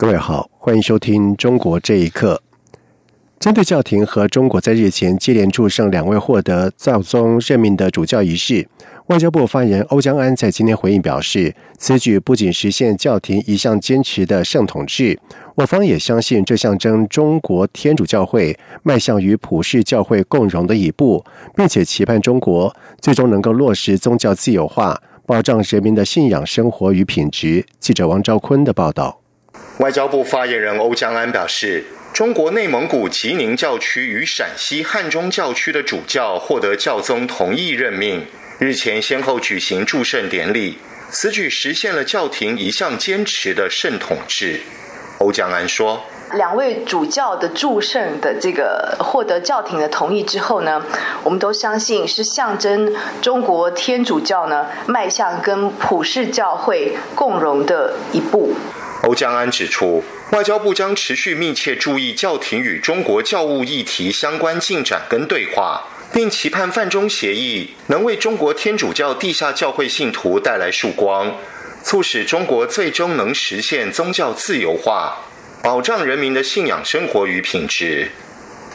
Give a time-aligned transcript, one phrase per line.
[0.00, 2.40] 各位好，欢迎收听《中国这一刻》。
[3.40, 8.68] 针对教廷和中国在日前接连祝圣两位获得教宗任命的主教仪式，
[9.08, 15.18] 外交部发言人欧江安在今天回应表示，此举不仅实现教廷一向坚持的圣统制，
[15.56, 21.24] 我方也相信这象征中国天主教会迈向与普世教会共荣的一步，
[21.56, 27.66] 并且期盼中国最终能够落实宗教自由化，保障人民的信仰生活与品质。
[27.80, 29.17] 记者王兆坤的报道。
[29.78, 38.26] 外交部发言人欧江安表示，中国内蒙古吉宁教区与陕西汉中教区的主教获得教宗同意任命，
[38.58, 40.78] 日前先后举行祝圣典礼，
[41.10, 44.60] 此举实现了教廷一向坚持的圣统制。
[45.18, 50.82] 欧江安说：“两位主教的祝圣的这个获得教廷的同意之后呢，
[51.22, 58.54] 我们都相信是象征中国天主教呢迈向跟普世教会共荣的一步。”
[59.08, 65.82] 欧江安指出，外交部将持续密切注意教廷与中国教务议题相关进展跟对话，
[66.12, 71.34] 并期盼范中协议能为中国天主教地下教会信徒带来曙光，
[71.82, 75.16] 促使中国最终能实现宗教自由化，
[75.62, 78.10] 保障人民的信仰生活与品质。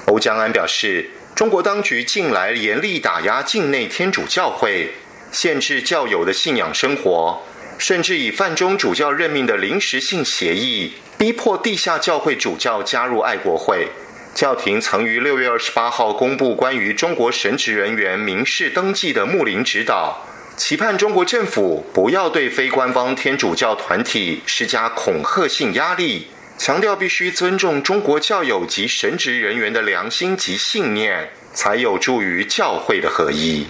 [0.07, 4.89] 欧江安表示，中国当局近来严厉打压境内天主教会，
[5.31, 7.39] 限制教友的信仰生活。
[7.83, 13.89] 甚至以范中主教任命的临时性协议，逼迫地下教会主教加入爱国会。
[14.33, 20.25] 教廷曾于六月二十八号公布关于中国神职人员民事登记的牧灵指导，
[20.55, 33.67] 期盼中国政府不要对非官方天主教团体施加恐吓性压力，强调必须尊重中国教友及神职人员的良心及信念，才有助于教会的合一。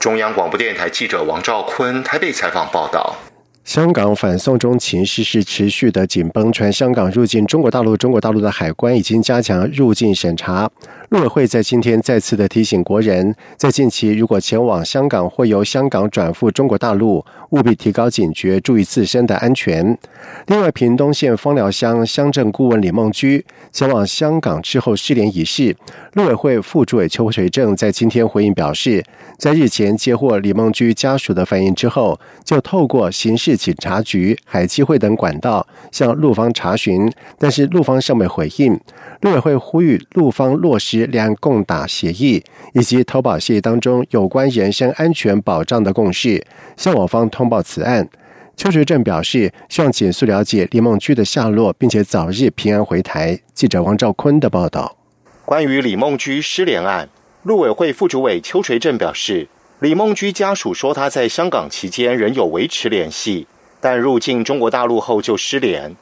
[0.00, 3.16] 中央广播电台记者王兆坤台北采访报道。
[3.64, 10.68] 香港反送中情势是持续的紧绷，传香港入境中国大陆，中国大陆的海关已经加强入境审查。
[11.12, 19.98] 陆委会在今天再次的提醒国人，在近期如果前往香港或由香港转赴中国大陆，务必提高警觉，注意自身的安全。
[20.46, 25.76] 另外，屏东县丰寮乡乡镇顾问李梦居前往香港之后失联一事，
[26.14, 29.04] 陆委会副主委邱垂正在今天回应表示，
[29.36, 38.80] 在日前接获李梦居家属的反映之后，就透过刑事警察局、海基会等管道向陆方查询，但是陆方尚未回应。
[39.20, 42.42] 陆委会呼吁陆方落实两共打协议
[42.74, 46.44] 以及投保协议当中有关人身安全保障的共识，
[46.76, 48.08] 向我方通报此案。
[48.56, 53.40] 邱学正表示，希望紧速了解李梦居的下落，并且早日平安回台。
[53.54, 54.96] 记者王兆坤的报道。
[55.44, 57.08] 关于李梦居失联案，
[57.42, 59.48] 陆委会副主委邱垂正表示，
[59.80, 63.46] 李梦居家属说他在香港期间仍有维持联系，
[63.80, 65.96] 但入境中国大陆后就失联。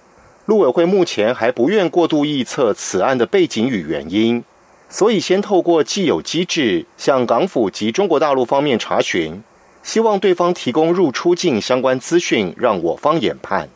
[0.47, 4.43] 陆委会目前还不愿过度臆测此案的背景与原因，
[4.91, 9.41] 所以先透过既有机制向港府及中国大陆方面查询，
[9.85, 13.69] 希望对方提供入出境相关资讯，让我方研判。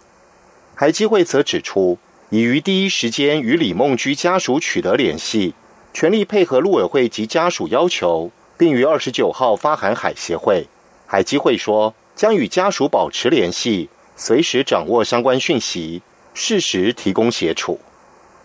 [0.75, 1.97] 海基会则指出，
[2.31, 5.55] 已于第一时间与李梦居家属取得联系，
[5.93, 10.67] 全力配合陆委会及家属要求，并于二十九号发函海协会。
[11.07, 16.03] 海基会说，将与家属保持联系，随时掌握相关讯息。
[16.37, 17.79] 适时提供协助。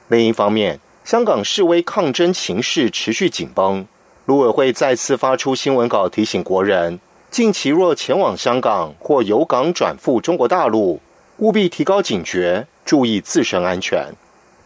[0.10, 3.84] 另一方面，香港示威抗争情势持续紧绷，
[4.28, 7.00] 陆委会再次发出新闻稿提醒国人，
[7.32, 11.02] 近期若前往香港或由港转赴中国大陆，
[11.38, 14.14] 务必提高警觉，注意自身安全。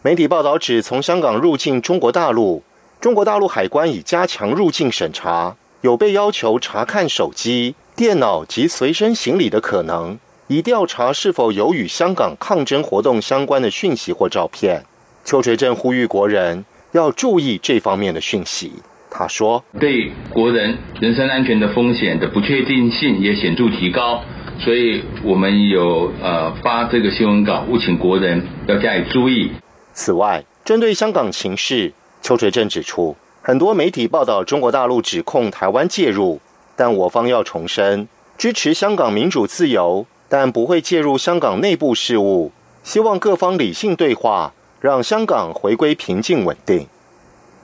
[0.02, 2.62] 媒体报道指，从香港入境中国大陆，
[3.00, 10.18] 中国大陆海关已加强入境审查，有被要求查看手机、电脑及随身行李的可能。
[10.48, 14.84] 以调查是否有与香港抗争活动相关的讯息或照片。
[15.24, 18.72] 邱垂正呼吁国人要注意这方面的讯息。
[19.10, 24.20] 他说：“对国人人身安全的风险的不确定性也显著提高，
[24.58, 29.50] 所以我们有呃发这个新闻稿，务请国人要加以注意。”
[29.94, 36.40] 此外，针对香港情势，邱垂正指出，很多媒体报道中国大陆指控台湾介入，
[36.76, 40.06] 但我方要重申，支持香港民主自由。
[40.26, 42.50] 但不会介入香港内部事务，
[42.82, 44.52] 希望各方理性对话，
[44.84, 46.86] 让香港回归平静稳定。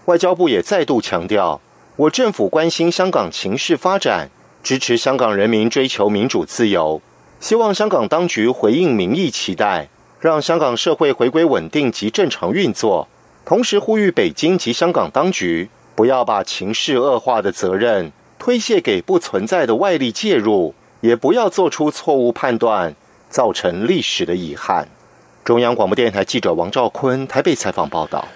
[0.06, 1.60] 外交部也再度强调，
[1.96, 4.30] 我政府关心香港情势发展，
[4.62, 7.02] 支持香港人民追求民主自由，
[7.38, 13.06] 希望香港当局回应民意期待，让香港社会回归稳定及正常运作。
[13.44, 22.96] 同时呼吁北京及香港当局不要把情势恶化的责任推卸给不存在的外力介入，也不要做出错误判断，
[23.28, 24.88] 造成历史的遗憾。
[25.44, 28.26] 中央广播电台记者王兆坤台北采访报道。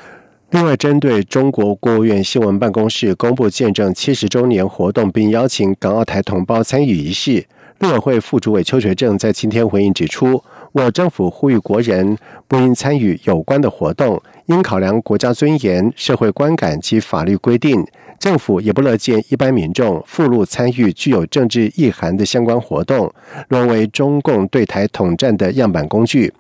[0.51, 7.45] 另外，针对中国国务院新闻办公室公布见证七十周年活动，并邀请港澳台同胞参与仪式，
[7.81, 10.43] 陆委会副主委邱学正在今天回应指出，
[10.73, 12.17] 我政府呼吁国人
[12.49, 17.85] 不应参与有关的活动，应考量国家尊严、社会观感及法律规定。
[18.21, 23.13] 政府也不乐见一般民众附录参与具有政治意涵的相关活动，
[23.49, 26.33] 沦为中共对台统战的样板工具。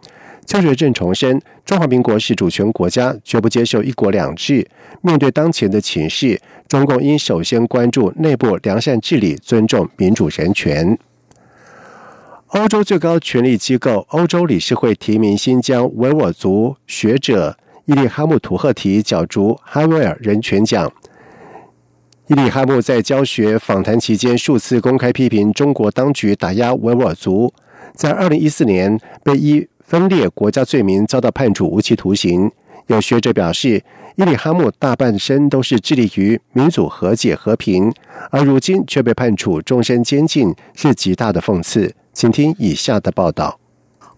[0.46, 4.66] 邱学正重申，中华民国是主权国家，绝不接受一国两制。
[5.00, 10.98] 面对当前的情势，中共应首先关注内部良善治理，尊重民主人权。
[12.48, 17.56] 欧洲最高权力机构欧洲理事会提名新疆维吾尔族学者
[17.86, 20.92] 伊利哈木土赫提角逐哈维尔人权奖。
[22.28, 27.52] 伊利哈木在教学访谈期间数次公开批评中国当局打压维吾尔族，
[27.94, 29.66] 在二零一四年被一。
[29.84, 32.50] 分裂国家罪名遭到判处无期徒刑。
[32.86, 33.82] 有学者表示，
[34.16, 37.92] 伊里哈木大半生都是致力于民主、和解、和平，
[38.30, 41.94] 而如今却被判处终身监禁，是极大的讽刺。
[42.12, 43.58] 请听以下的报道：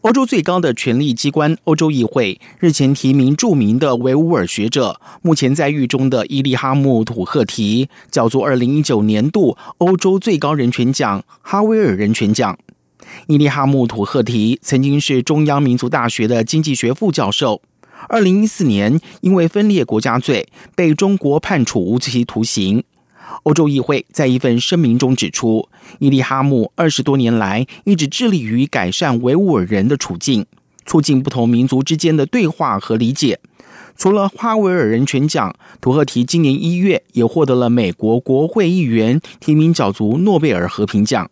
[0.03, 12.57] 欧洲最高的权力机关欧洲议会日前提名著名的维吾尔学者，目前在狱中的伊利哈木土赫提，角逐二零一九年度欧洲最高人权奖——哈维尔人权奖。
[13.27, 17.63] 伊利哈木土赫提曾经是中央民族大学的经济学副教授。
[18.09, 22.85] 二零一四年，因为分裂国家罪被中国判处无期徒刑。
[23.43, 25.69] 欧洲议会在一份声明中指出，
[25.99, 30.47] 伊利哈木二十多年来一直致力于改善维吾尔人的处境，
[30.85, 33.41] 促进不同民族之间的对话和理解。
[33.97, 41.31] 除了哈维尔人权奖，土赫提今年一月也获得了美国国会议员提名角逐诺贝尔和平奖。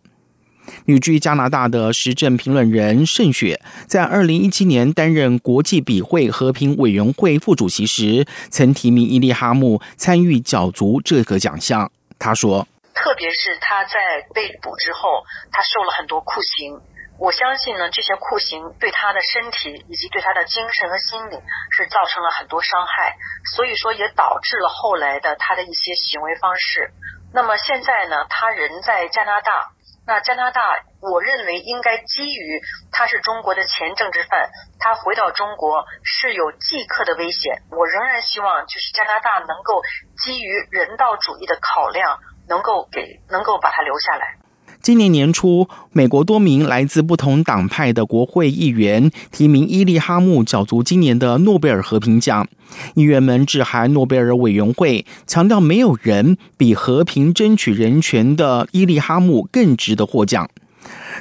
[0.85, 11.91] 旅居加拿大的时政评论人盛雪，在二零一七年担任国际笔会和平委员会副主席时，曾提名伊利哈木参与角逐这个奖项。
[12.17, 13.99] 他说：“特别是他在
[14.33, 16.79] 被捕之后，他受了很多酷刑。
[17.17, 21.35] 我相信呢，这些酷刑对他的身体以及对他的精神和心理
[21.75, 23.15] 是造成了很多伤害，
[23.55, 26.91] 所以说也导致了后来的他的一些行为方式。
[27.33, 29.71] 那么现在呢，他人在加拿大。”
[30.07, 30.61] 那加拿大，
[31.01, 32.61] 我认为应该基于
[32.91, 34.49] 他是中国的前政治犯，
[34.79, 37.63] 他回到中国是有即刻的危险。
[37.71, 39.81] 我仍然希望就是加拿大能够
[40.23, 44.37] 基于人道主义的考量，能够给能够把他留下来。
[44.85, 52.47] 今年年初，美国多名来自不同党派的国会议员提名伊利哈木角逐今年的诺贝尔和平奖。
[52.93, 60.47] 议员们致函诺贝尔委员会，强调没有人比和平争取人权的伊利哈木更值得获奖。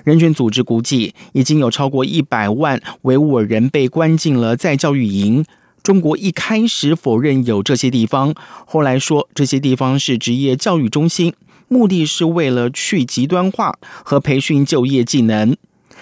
[0.05, 5.43] 人权组织估计，已经有超过一百万维吾尔人被关进了在教育营。
[5.83, 8.35] 中国一开始否认有这些地方，
[8.67, 11.33] 后来说这些地方是职业教育中心。
[11.75, 15.57] 目的是为了去极端化和培训就业技能。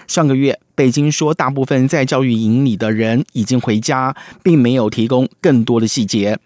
[0.06, 6.38] 上个月，北京说大部分在教育营里的人已经回家，并没有提供更多的细节。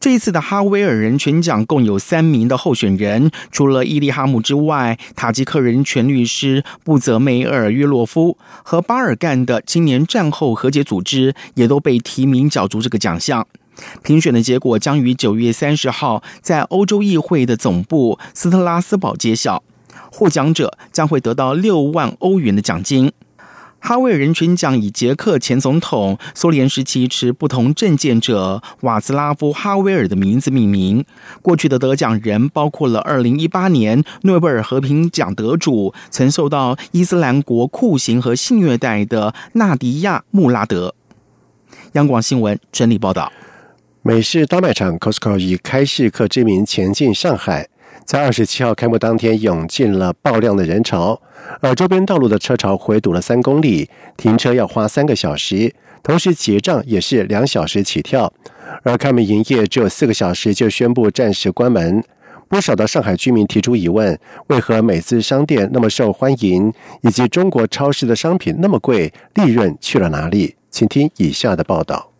[0.00, 13.46] 这一次的哈维尔人权奖共有三名的候选人，除了伊利哈姆之外，塔吉克人权律师布泽梅尔约洛夫和巴尔干的青年战后和解组织也都被提名角逐这个奖项。
[14.02, 19.62] 评选的结果将于九月三十号在欧洲议会的总部斯特拉斯堡揭晓，
[20.10, 23.12] 获奖者将会得到六万欧元的奖金。
[23.78, 31.04] 哈维尔人权奖以捷克前总统、苏联时期持不同政见者瓦兹拉夫·哈维尔的名字命名。
[31.40, 40.94] 过去的得奖人包括了二零一八年诺贝尔和平奖得主、曾受到伊斯兰国酷刑和性虐待的纳迪亚·穆拉德。
[41.92, 43.30] 央广新闻整理报道。
[44.06, 47.66] 美式大卖场 Costco 以开市客之名前进上海，
[48.04, 51.20] 在二十七号开幕当天涌进了爆量的人潮，
[51.60, 58.32] 而周边道路的车潮回堵了三公里，停车要花三个小时，同时结账也是两小时起跳，
[58.84, 62.00] 而开门营业只有四个小时就宣布暂时关门。
[62.46, 70.54] 不少的上海居民提出疑问：为何美资商店那么受欢迎，以及中国超市的商品那么贵，利润去了哪里？
[70.70, 72.12] 请听以下的报道。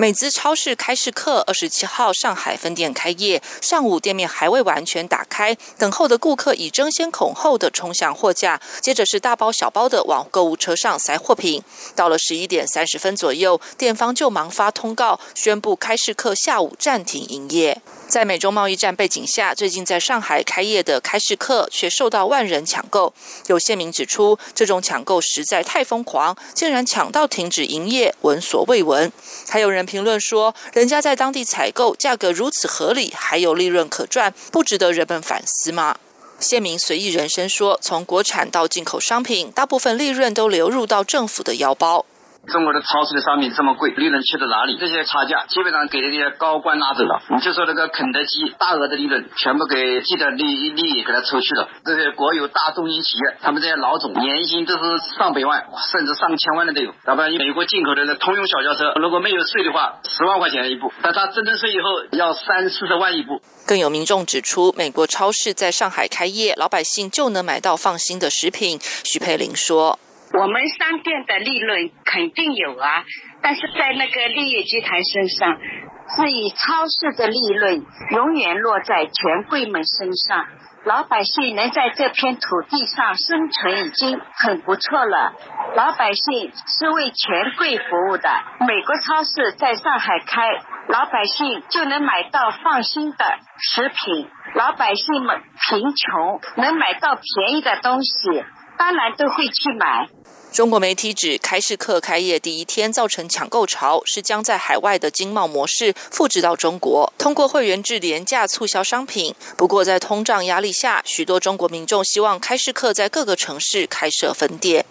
[0.00, 11.62] 美资超市开市客二十七号上海分店开业，上午店面还未完全打开，等候的顾客已争先恐后的冲向货架，接着是大包小包的往购物车上塞货品。
[11.94, 17.82] 到了十一点三十分左右，店方就忙发通告，宣布开市客下午暂停营业。
[18.10, 23.14] 在美中贸易战背景下，最近在上海开业的开市客却受到万人抢购。
[23.46, 29.12] 有县民指出，这种抢购实在太疯狂，竟然抢到停止营业，闻所未闻。
[29.48, 35.96] 还有人评论说，人家在当地采购，价格如此合理，还有利润可赚，不值得人们反思吗？
[36.40, 42.04] 县民随意人生说，从国产到进口商品，大部分利润都流入到政府的腰包。
[42.48, 44.76] 中国的超市的商品这么贵，利润去到哪里？
[44.78, 47.22] 这些差价基本上给这些高官拿走了。
[47.28, 51.68] 你就说那个肯德基大额的利润，全部给既得利利益给他抽去了。
[51.84, 54.80] 这些国有大中型企业，他们这些老总年薪都是
[55.18, 56.92] 上百万，甚至上千万的都有。
[57.06, 63.40] 要不然美国进口的那通用小轿车，如果没有税的话，十万块钱一部，但它征了税以后要三四十万一部。
[63.66, 68.80] 更有民众指出，美国超市在上海开业，老百姓就能买到放心的食品。
[69.04, 69.98] 徐佩玲说。
[70.32, 73.04] 我们商店的利润肯定有啊，
[73.42, 80.46] 但是在那个绿叶集团身上，是以超市的利润永远落在权贵们身上。
[80.84, 85.34] 老百姓能在这片土地上生存已经很不错了。
[85.76, 88.30] 老百姓是为权贵服务的。
[88.60, 90.48] 美国超市在上海开，
[90.88, 93.24] 老百姓就能买到放心的
[93.58, 94.30] 食品。
[94.54, 98.42] 老百姓们贫穷，能买到便宜的东西，
[98.80, 100.08] 当然都会去买。
[100.52, 109.32] 中国媒体指，开市客开业第一天造成抢购潮，是将在海外的经贸模式复制到中国，通过会员制廉价促销商品。
[109.56, 114.84] 不过，在通胀压力下，许多中国民众希望开市客在各个城市开设分店。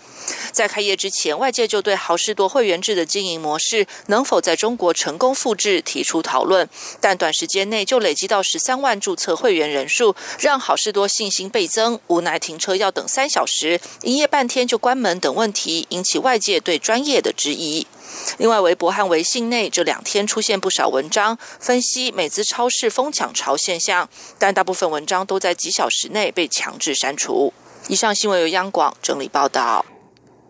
[0.53, 6.69] 在开业之前，外界就对好事多会员制的经营模式能否在中国成功复制提出讨论，
[7.01, 11.99] 但短时间内就累积到十三万注册会员人数，让好事多信心倍增。
[12.07, 17.88] 无奈停车要等三小时，营业半天就关门等问问题，引起外界对专业的质疑。
[18.38, 27.51] 另外，微博和微信内这两天出现不少文章，分析美资超市疯抢潮现象，但大部分文章都在几小时内被强制删除。
[27.88, 29.84] 以上新闻由央广整理报道。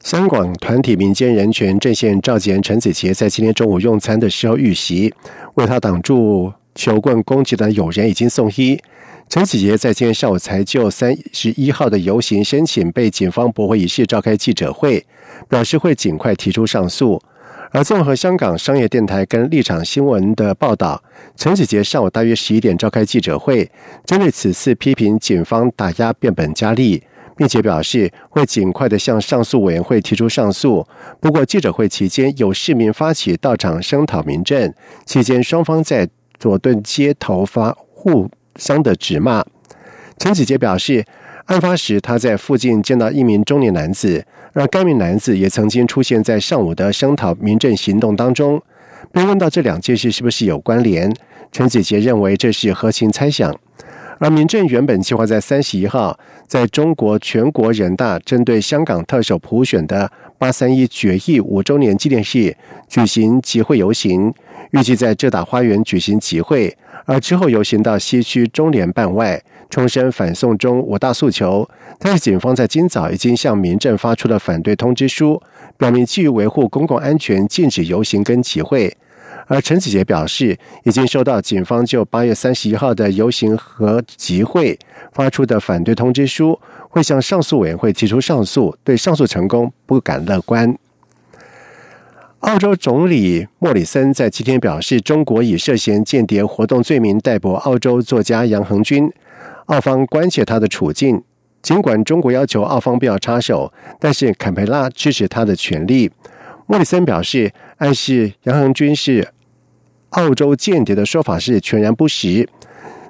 [0.03, 5.13] 香港团体民间人权阵线召集人陈子杰在今天中午用餐的时候遇袭，
[5.53, 8.77] 为他挡住球棍攻击的友人已经送医。
[9.29, 15.05] 陈子杰在今天上午才就三十一号的游行申请被警方驳回一事召开记者会，
[15.48, 17.21] 表示会尽快提出上诉。
[17.69, 21.03] 而综合香港商业电台跟立场新闻的报道，
[21.36, 23.69] 陈子杰上午大约十一点召开记者会，
[24.03, 27.03] 针对此次批评警方打压变本加厉。
[27.38, 30.86] 并且表示会尽快的向上诉委员会提出上诉。
[31.21, 34.74] 不过，记者会期间有市民发起到场声讨民政，
[35.05, 39.43] 期间双方在佐敦街头发互相的指骂。
[40.19, 41.03] 陈子杰表示，
[41.45, 44.23] 案发时他在附近见到一名中年男子，
[44.53, 48.61] 而该名男子也曾经出现在上午的声讨民政行动当中。
[49.11, 51.11] 被问到这两件事是不是有关联，
[51.51, 53.55] 陈子杰认为这是合情猜想。
[54.19, 62.53] 而民政原本计划在三十一号，在中国全国人大针对香港特首普选的八三一决议五周年纪念日
[62.89, 64.33] 举行集会游行，
[64.71, 66.77] 预计在浙大花园举行集会，
[67.09, 71.67] 而之后游行到西区中联办外，重申反送中五大诉求。
[71.97, 75.41] 但是警方在今早已经向民政发出了反对通知书，
[75.75, 78.95] 表明基于维护公共安全，禁止游行跟集会。
[79.47, 84.77] 而陈子杰表示，已经收到警方就八月三十一号的游行和集会
[85.11, 90.77] 发出的反对通知书，会向上诉委员会提出上诉，对上诉成功不敢乐观。
[92.39, 99.12] 澳洲总理莫里森在今天表示，中国以涉嫌间谍活动罪名逮捕澳洲作家杨恒军，
[99.65, 101.22] 澳方关切他的处境。
[101.62, 106.10] 尽管中国要求澳方不要插手，但是坎培拉支持他的权利。
[106.65, 109.27] 莫里森表示，暗示杨恒军是。
[110.12, 112.48] 澳洲间谍的说法是全然不实。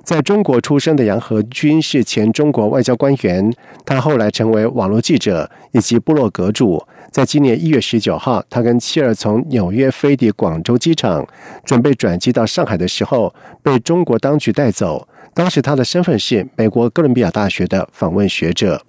[0.03, 3.53] 在中国出生的杨和军是前中国外交官员，
[3.86, 6.83] 他后来成为网络记者以及部落格主。
[7.11, 11.27] 在今年一月十九号，他跟妻儿从纽约飞抵广州机场，
[11.65, 15.07] 准备转机到上海的时候，被中国当局带走。
[15.33, 18.83] 当时他的身份是美国哥伦比亚大学的访问学者。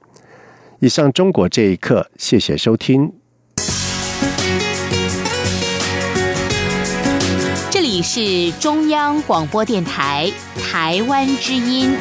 [0.80, 3.12] 以上中国这一刻，谢谢收听。
[7.70, 10.30] 这里是中央广播电台
[10.70, 11.96] 台湾之音。